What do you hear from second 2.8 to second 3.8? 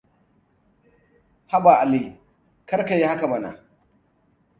ka yi haka mana.